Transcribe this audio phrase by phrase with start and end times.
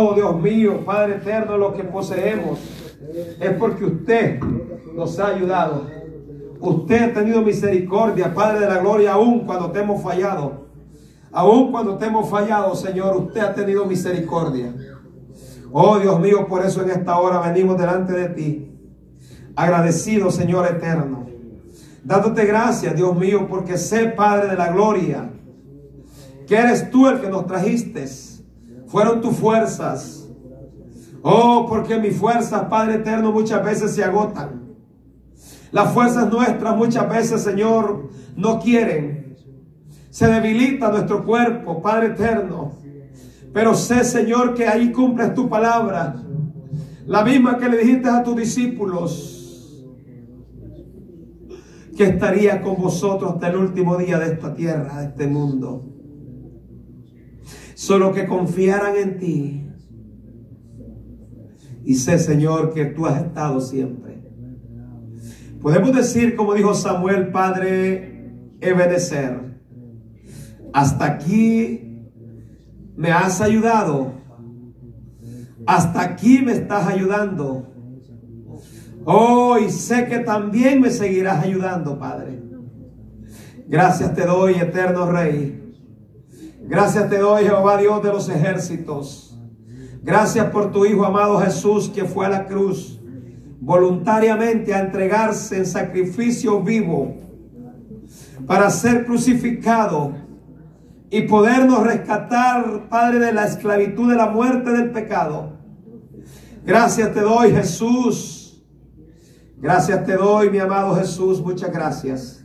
[0.00, 2.60] Oh Dios mío, Padre eterno, lo que poseemos
[3.40, 4.38] es porque usted
[4.94, 5.86] nos ha ayudado.
[6.60, 10.68] Usted ha tenido misericordia, Padre de la gloria, aún cuando te hemos fallado.
[11.32, 14.72] Aún cuando te hemos fallado, Señor, usted ha tenido misericordia.
[15.72, 18.72] Oh Dios mío, por eso en esta hora venimos delante de ti.
[19.56, 21.26] Agradecido, Señor eterno.
[22.04, 25.28] Dándote gracias, Dios mío, porque sé, Padre de la gloria,
[26.46, 28.06] que eres tú el que nos trajiste.
[28.88, 30.26] Fueron tus fuerzas.
[31.22, 34.76] Oh, porque mis fuerzas, Padre eterno, muchas veces se agotan.
[35.70, 39.36] Las fuerzas nuestras muchas veces, Señor, no quieren.
[40.10, 42.72] Se debilita nuestro cuerpo, Padre eterno.
[43.52, 46.16] Pero sé, Señor, que ahí cumples tu palabra.
[47.06, 49.84] La misma que le dijiste a tus discípulos.
[51.96, 55.97] Que estaría con vosotros hasta el último día de esta tierra, de este mundo.
[57.78, 59.70] Solo que confiaran en ti.
[61.84, 64.20] Y sé, Señor, que tú has estado siempre.
[65.62, 69.60] Podemos decir, como dijo Samuel, Padre, Ebenezer,
[70.72, 72.10] hasta aquí
[72.96, 74.12] me has ayudado.
[75.64, 77.72] Hasta aquí me estás ayudando.
[79.04, 82.42] Oh, y sé que también me seguirás ayudando, Padre.
[83.68, 85.67] Gracias te doy, eterno Rey.
[86.68, 89.34] Gracias te doy, Jehová Dios de los ejércitos.
[90.02, 93.00] Gracias por tu Hijo amado Jesús que fue a la cruz
[93.58, 97.16] voluntariamente a entregarse en sacrificio vivo
[98.46, 100.12] para ser crucificado
[101.10, 105.54] y podernos rescatar, Padre, de la esclavitud, de la muerte, del pecado.
[106.66, 108.62] Gracias te doy, Jesús.
[109.56, 111.40] Gracias te doy, mi amado Jesús.
[111.40, 112.44] Muchas gracias.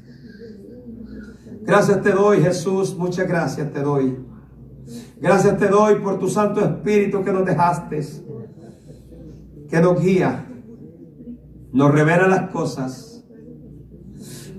[1.66, 2.96] Gracias te doy, Jesús.
[2.98, 4.18] Muchas gracias te doy.
[5.18, 8.02] Gracias te doy por tu Santo Espíritu que nos dejaste,
[9.70, 10.46] que nos guía,
[11.72, 13.24] nos revela las cosas.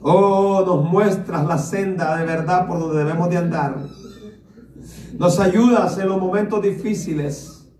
[0.00, 3.76] Oh, nos muestras la senda de verdad por donde debemos de andar.
[5.18, 7.70] Nos ayudas en los momentos difíciles.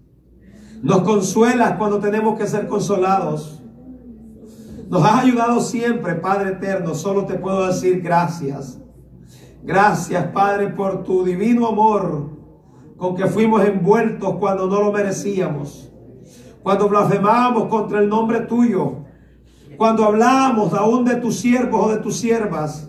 [0.83, 3.63] Nos consuelas cuando tenemos que ser consolados.
[4.91, 6.95] Nos has ayudado siempre, Padre eterno.
[6.95, 8.84] Solo te puedo decir gracias.
[9.65, 12.31] Gracias, Padre, por tu divino amor
[12.97, 15.91] con que fuimos envueltos cuando no lo merecíamos.
[16.63, 19.05] Cuando blasfemamos contra el nombre tuyo
[19.77, 22.89] cuando hablamos aún de tus siervos o de tus siervas.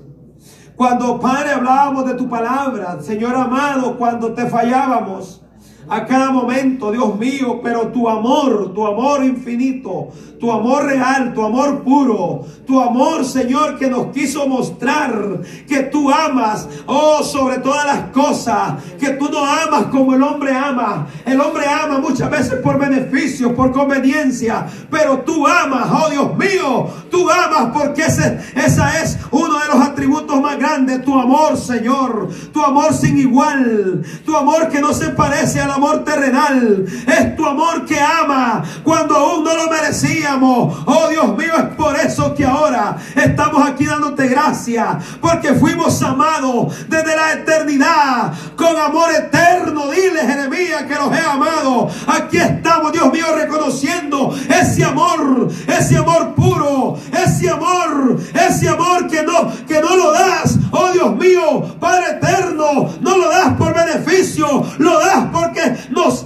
[0.76, 5.45] Cuando, Padre, hablábamos de tu palabra, Señor amado, cuando te fallábamos
[5.88, 10.10] a cada momento, Dios mío, pero tu amor, tu amor infinito,
[10.40, 16.12] tu amor real, tu amor puro, tu amor, Señor, que nos quiso mostrar que tú
[16.12, 21.08] amas, oh, sobre todas las cosas, que tú no amas como el hombre ama.
[21.26, 26.90] El hombre ama muchas veces por beneficio, por conveniencia, pero tú amas, oh Dios mío,
[27.12, 32.30] tú amas porque ese, esa es uno de los atributos más grandes, tu amor, Señor,
[32.52, 37.46] tu amor sin igual, tu amor que no se parece al amor terrenal, es tu
[37.46, 40.84] amor que ama cuando aún no lo merecíamos.
[40.86, 44.88] Oh Dios mío, es por eso que ahora estamos aquí dándote gracias,
[45.22, 49.90] porque fuimos amados desde la eternidad con amor eterno.
[49.92, 51.90] Dile, Jeremías, que los he amado.
[52.08, 59.24] Aquí estamos, Dios mío, reconociendo ese amor, ese amor puro, ese amor, ese amor que
[59.24, 60.58] no, que no lo das.
[60.72, 65.55] Oh Dios mío, Padre eterno, no lo das por beneficio, lo das porque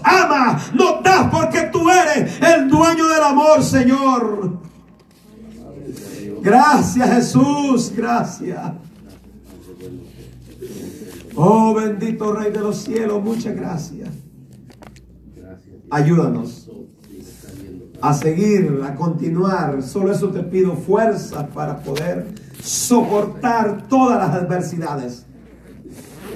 [0.10, 4.60] ama, nos das porque tú eres el dueño del amor, Señor.
[6.42, 8.60] Gracias Jesús, gracias.
[11.36, 14.10] Oh bendito Rey de los cielos, muchas gracias.
[15.90, 16.70] Ayúdanos
[18.02, 19.82] a seguir, a continuar.
[19.84, 22.28] Solo eso te pido fuerza para poder
[22.62, 25.26] soportar todas las adversidades.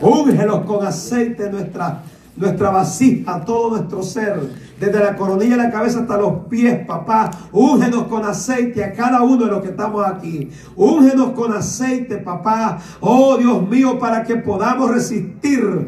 [0.01, 2.03] Úngelos con aceite nuestra,
[2.35, 4.39] nuestra vasija, todo nuestro ser
[4.85, 7.31] desde la coronilla de la cabeza hasta los pies, papá.
[7.51, 10.49] Úngenos con aceite a cada uno de los que estamos aquí.
[10.75, 12.79] Úngenos con aceite, papá.
[12.99, 15.87] Oh Dios mío, para que podamos resistir,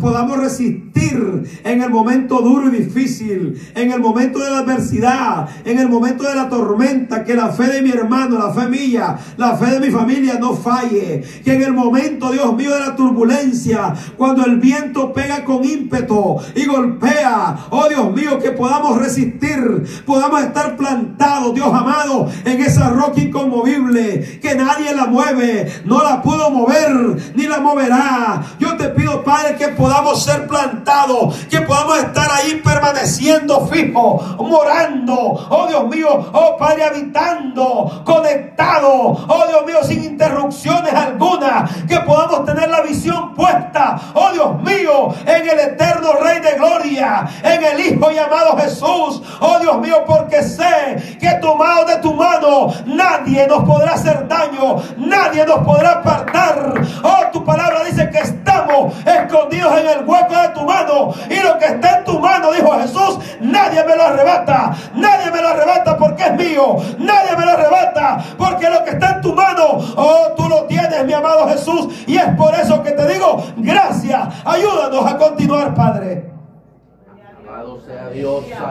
[0.00, 5.78] podamos resistir en el momento duro y difícil, en el momento de la adversidad, en
[5.78, 9.56] el momento de la tormenta, que la fe de mi hermano, la fe mía, la
[9.56, 11.22] fe de mi familia no falle.
[11.44, 16.36] Que en el momento, Dios mío, de la turbulencia, cuando el viento pega con ímpetu
[16.54, 22.90] y golpea, oh Dios mío, que podamos resistir, podamos estar plantados, Dios amado, en esa
[22.90, 26.90] roca inconmovible, que nadie la mueve, no la puedo mover,
[27.34, 28.42] ni la moverá.
[28.58, 34.36] Yo te pido, Padre, que podamos ser plantados, que podamos estar ahí permaneciendo permaneciendo fijo,
[34.40, 35.14] morando,
[35.50, 38.90] oh Dios mío, oh Padre, habitando, conectado,
[39.28, 45.14] oh Dios mío, sin interrupciones alguna, que podamos tener la visión puesta, oh Dios mío,
[45.26, 50.42] en el eterno Rey de Gloria, en el Hijo llamado Jesús, oh Dios mío, porque
[50.42, 56.74] sé que tomado de tu mano, nadie nos podrá hacer daño, nadie nos podrá apartar.
[57.02, 61.12] Oh, tu palabra dice que estamos escondidos en el hueco de tu mano.
[61.28, 65.42] Y lo que está en tu mano, dijo Jesús, nadie me lo arrebata, nadie me
[65.42, 69.34] lo arrebata porque es mío, nadie me lo arrebata porque lo que está en tu
[69.34, 73.42] mano, oh, tú lo tienes, mi amado Jesús, y es por eso que te digo,
[73.56, 76.31] gracias, ayúdanos a continuar, Padre.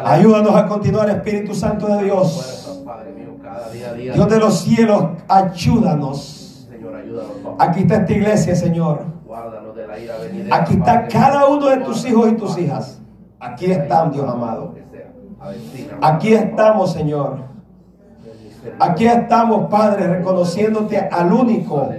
[0.06, 2.82] Ayúdanos a continuar, Espíritu Santo de Dios.
[4.14, 6.68] Dios de los cielos, ayúdanos.
[7.60, 9.06] Aquí está esta iglesia, Señor.
[10.52, 13.02] Aquí está cada uno de tus hijos y tus hijas.
[13.40, 14.76] Aquí están, Dios amado.
[16.02, 17.40] Aquí estamos, Señor.
[18.80, 21.90] Aquí estamos, Padre, reconociéndote al único,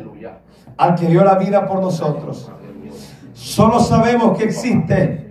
[0.77, 2.51] al que dio la vida por nosotros.
[3.35, 5.22] Solo sabemos que existe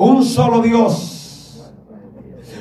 [0.00, 1.70] un solo Dios,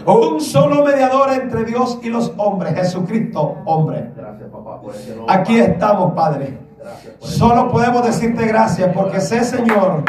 [0.05, 4.11] un solo mediador entre Dios y los hombres, Jesucristo, hombre.
[5.27, 6.59] Aquí estamos, Padre.
[7.19, 10.03] Solo podemos decirte gracias porque sé, Señor,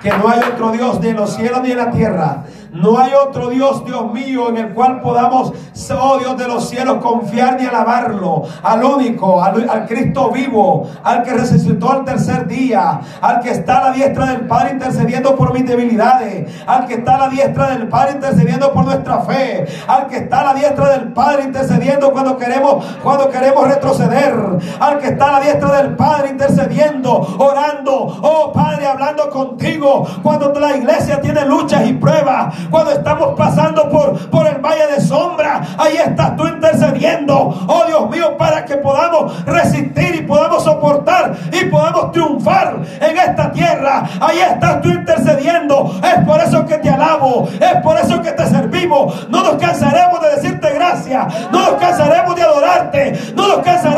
[0.00, 3.12] que no hay otro Dios ni en los cielos ni en la tierra no hay
[3.14, 5.52] otro Dios, Dios mío, en el cual podamos,
[5.98, 8.42] oh Dios de los cielos, confiar ni alabarlo.
[8.62, 13.88] Al único, al, Cristo vivo, al que resucitó al tercer día, al que está a
[13.88, 17.88] la diestra del Padre intercediendo por mis debilidades, al que está a la diestra del
[17.88, 22.36] Padre intercediendo por nuestra fe, al que está a la diestra del Padre intercediendo cuando
[22.36, 24.34] queremos, cuando queremos retroceder,
[24.80, 30.52] al que está a la diestra del Padre intercediendo, orando, oh Padre, hablando contigo, cuando
[30.58, 35.62] la iglesia tiene luchas y pruebas, cuando estamos pasando por, por el valle de sombra,
[35.78, 41.64] ahí estás tú intercediendo, oh Dios mío, para que podamos resistir y podamos soportar y
[41.66, 44.08] podamos triunfar en esta tierra.
[44.20, 45.94] Ahí estás tú intercediendo.
[46.02, 49.28] Es por eso que te alabo, es por eso que te servimos.
[49.28, 53.97] No nos cansaremos de decirte gracias, no nos cansaremos de adorarte, no nos cansaremos,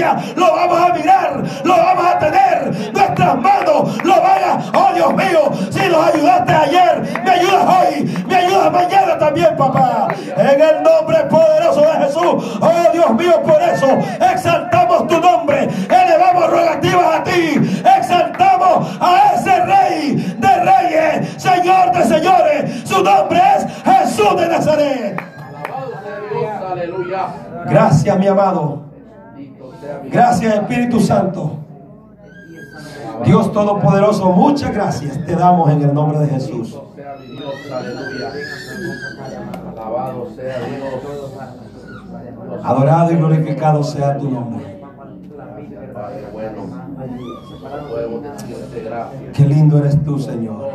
[0.00, 4.94] presencia, lo vamos a mirar, lo vamos a tener, nuestras manos lo van a, oh
[4.94, 10.60] Dios mío, si nos ayudaste ayer, me ayudas hoy, me ayudas mañana también, papá, en
[10.60, 13.86] el nombre poderoso de Jesús, oh Dios mío, por eso
[14.32, 22.04] exaltamos tu nombre, elevamos rogativas a ti, exaltamos a ese rey de reyes, Señor de
[22.04, 25.22] señores, su nombre es Jesús de Nazaret.
[27.66, 28.89] Gracias, mi amado.
[30.10, 31.60] Gracias, Espíritu Santo.
[33.24, 36.78] Dios Todopoderoso, muchas gracias te damos en el nombre de Jesús.
[42.62, 44.80] Adorado y glorificado sea tu nombre.
[49.34, 50.70] Qué lindo eres tú, Señor.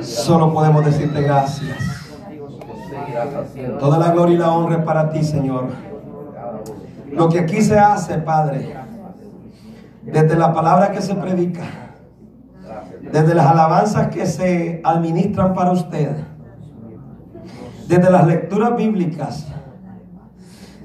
[0.00, 1.76] Solo podemos decirte gracias.
[3.78, 5.68] Toda la gloria y la honra es para ti, Señor.
[7.12, 8.74] Lo que aquí se hace, Padre,
[10.02, 11.64] desde la palabra que se predica,
[13.10, 16.16] desde las alabanzas que se administran para usted,
[17.88, 19.46] desde las lecturas bíblicas,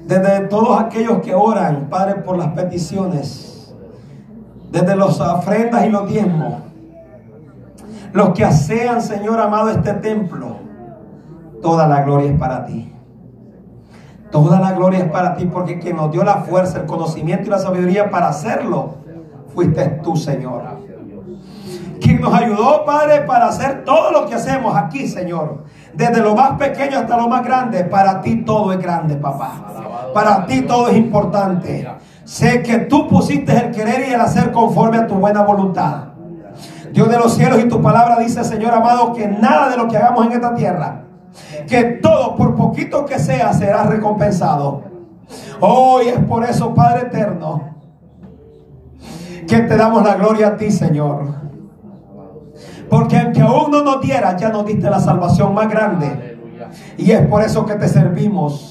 [0.06, 3.74] desde todos aquellos que oran, Padre, por las peticiones,
[4.70, 6.54] desde los ofrendas y los diezmos,
[8.12, 10.56] los que asean, Señor amado, este templo,
[11.60, 12.93] toda la gloria es para ti.
[14.34, 17.50] Toda la gloria es para ti porque quien nos dio la fuerza, el conocimiento y
[17.50, 18.96] la sabiduría para hacerlo,
[19.54, 20.62] fuiste tú, Señor.
[22.00, 25.64] Quien nos ayudó, Padre, para hacer todo lo que hacemos aquí, Señor
[25.96, 29.62] desde lo más pequeño hasta lo más grande, para ti todo es grande, papá.
[30.12, 31.88] Para ti todo es importante.
[32.24, 36.08] Sé que tú pusiste el querer y el hacer conforme a tu buena voluntad.
[36.92, 39.96] Dios de los cielos y tu palabra dice, Señor amado, que nada de lo que
[39.96, 41.02] hagamos en esta tierra,
[41.66, 44.82] que todo, por poquito que sea, será recompensado.
[45.60, 47.74] Hoy es por eso, Padre eterno,
[49.46, 51.34] que te damos la gloria a ti, Señor.
[52.88, 56.38] Porque aunque aún no nos diera, ya nos diste la salvación más grande.
[56.98, 58.70] Y es por eso que te servimos.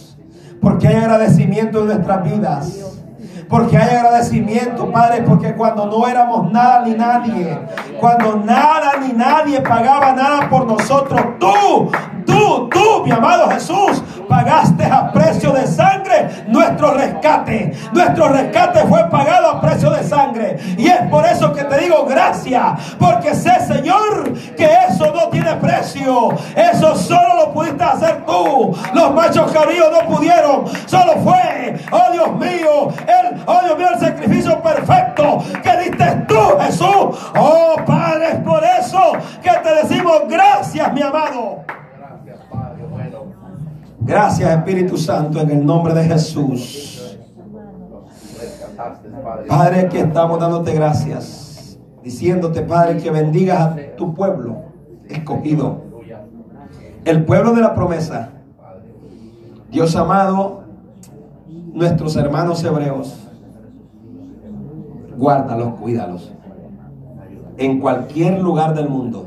[0.62, 3.03] porque hay agradecimiento en nuestras vidas.
[3.50, 7.60] Porque hay agradecimiento, Padre, porque cuando no éramos nada ni nadie,
[8.00, 11.92] cuando nada ni nadie pagaba nada por nosotros, tú,
[12.26, 16.04] tú, tú, mi amado Jesús, pagaste a precio de sangre
[16.48, 17.74] nuestro rescate.
[17.92, 20.58] Nuestro rescate fue pagado a precio de sangre.
[20.78, 25.54] Y es por eso que te digo gracias, porque sé, Señor, que eso no tiene
[25.56, 26.30] precio.
[26.56, 28.76] Eso solo lo pudiste hacer tú.
[28.94, 30.66] Los machos cabríos no pudieron.
[30.86, 31.33] Solo fue,
[44.14, 47.18] Gracias Espíritu Santo en el nombre de Jesús.
[49.48, 54.66] Padre, aquí estamos dándote gracias, diciéndote, Padre, que bendigas a tu pueblo
[55.10, 55.82] escogido,
[57.06, 58.30] el pueblo de la promesa.
[59.72, 60.62] Dios amado,
[61.74, 63.18] nuestros hermanos hebreos,
[65.18, 66.32] guárdalos, cuídalos.
[67.58, 69.26] En cualquier lugar del mundo.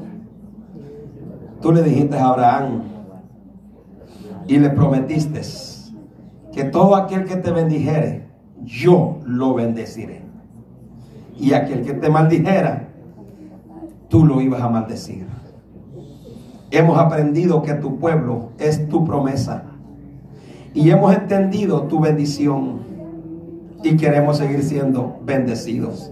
[1.60, 2.95] Tú le dijiste a Abraham,
[4.48, 5.40] y le prometiste
[6.52, 8.26] que todo aquel que te bendijere,
[8.64, 10.22] yo lo bendeciré.
[11.38, 12.88] Y aquel que te maldijera,
[14.08, 15.26] tú lo ibas a maldecir.
[16.70, 19.64] Hemos aprendido que tu pueblo es tu promesa.
[20.72, 22.80] Y hemos entendido tu bendición.
[23.82, 26.10] Y queremos seguir siendo bendecidos.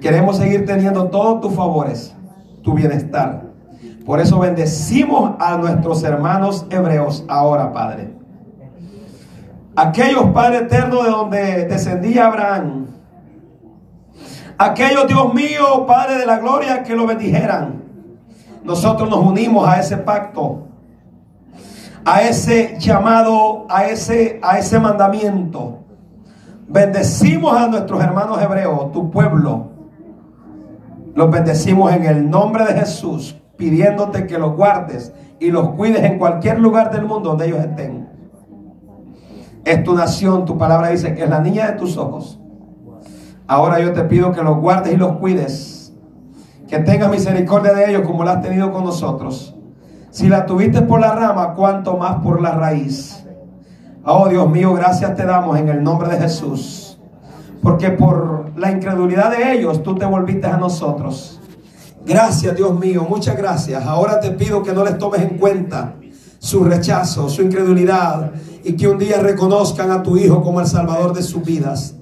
[0.00, 2.14] Queremos seguir teniendo todos tus favores,
[2.62, 3.45] tu bienestar,
[4.06, 8.14] por eso bendecimos a nuestros hermanos hebreos ahora, Padre.
[9.74, 12.86] Aquellos, Padre eterno, de donde descendía Abraham.
[14.56, 17.82] Aquellos, Dios mío, Padre de la gloria, que lo bendijeran.
[18.62, 20.68] Nosotros nos unimos a ese pacto,
[22.04, 25.80] a ese llamado, a ese, a ese mandamiento.
[26.68, 29.72] Bendecimos a nuestros hermanos hebreos, tu pueblo.
[31.12, 36.18] Los bendecimos en el nombre de Jesús pidiéndote que los guardes y los cuides en
[36.18, 38.08] cualquier lugar del mundo donde ellos estén.
[39.64, 42.38] Es tu nación, tu palabra dice que es la niña de tus ojos.
[43.48, 45.92] Ahora yo te pido que los guardes y los cuides.
[46.68, 49.54] Que tengas misericordia de ellos como la has tenido con nosotros.
[50.10, 53.24] Si la tuviste por la rama, cuanto más por la raíz.
[54.04, 56.98] Oh Dios mío, gracias te damos en el nombre de Jesús.
[57.62, 61.35] Porque por la incredulidad de ellos tú te volviste a nosotros.
[62.06, 63.84] Gracias, Dios mío, muchas gracias.
[63.84, 65.96] Ahora te pido que no les tomes en cuenta
[66.38, 68.30] su rechazo, su incredulidad
[68.62, 71.96] y que un día reconozcan a tu Hijo como el Salvador de sus vidas.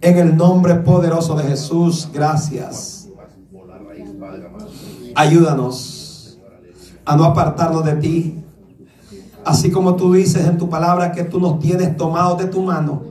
[0.00, 3.08] En el nombre poderoso de Jesús, gracias.
[5.14, 6.38] Ayúdanos
[7.04, 8.42] a no apartarnos de ti.
[9.44, 13.02] Así como tú dices en tu palabra que tú nos tienes tomados de tu mano.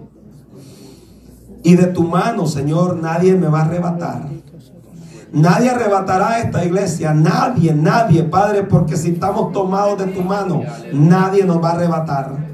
[1.62, 4.38] Y de tu mano, Señor, nadie me va a arrebatar.
[5.31, 11.45] Nadie arrebatará esta iglesia, nadie, nadie, Padre, porque si estamos tomados de tu mano, nadie
[11.45, 12.49] nos va a arrebatar.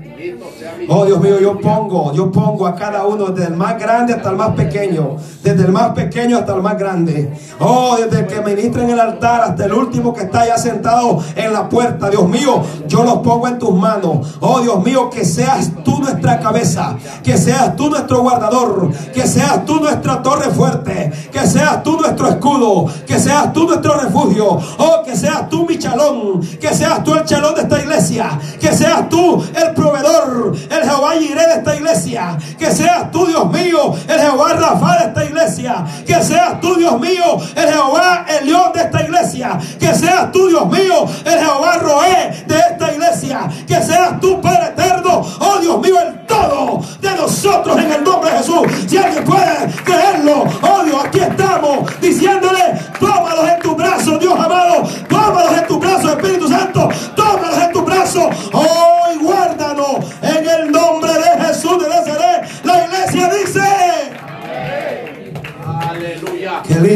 [0.88, 4.30] Oh Dios mío, yo pongo, yo pongo a cada uno, desde el más grande hasta
[4.30, 7.34] el más pequeño, desde el más pequeño hasta el más grande.
[7.60, 11.22] Oh, desde el que ministra en el altar hasta el último que está ya sentado
[11.36, 12.10] en la puerta.
[12.10, 14.38] Dios mío, yo los pongo en tus manos.
[14.40, 19.66] Oh Dios mío, que seas tú nuestra cabeza, que seas tú nuestro guardador, que seas
[19.66, 24.60] tú nuestra torre fuerte, que seas tú nuestro escudo, que seas tú nuestro refugio.
[24.78, 28.72] Oh, que seas tú mi chalón, que seas tú el chalón de esta iglesia, que
[28.72, 32.38] seas tú el proveedor, el Jehová iré de esta iglesia.
[32.58, 35.86] Que seas tú, Dios mío, el Jehová Rafa de esta iglesia.
[36.06, 39.60] Que seas tú, Dios mío, el Jehová el león de esta iglesia.
[39.80, 43.50] Que seas tú, Dios mío, el Jehová Roé de esta iglesia.
[43.68, 48.32] Que seas tú, Padre eterno, oh Dios mío, el todo de nosotros en el nombre
[48.32, 48.62] de Jesús.
[48.88, 54.84] Si alguien puede creerlo, oh Dios, aquí estamos diciéndole, tómalos en tu brazo, Dios amado,
[55.08, 58.30] tómalos en tu brazo, Espíritu Santo, tómalos en tu brazo,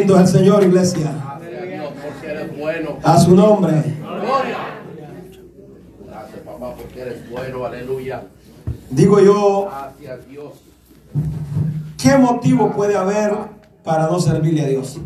[0.10, 1.12] Lindo es el Señor, iglesia.
[3.04, 3.74] A su nombre.
[6.08, 7.64] Gracias, papá, porque eres bueno.
[7.64, 8.24] Aleluya.
[8.90, 9.70] Digo yo.
[12.02, 13.34] ¿Qué motivo puede haber
[13.84, 15.00] para no servirle a Dios?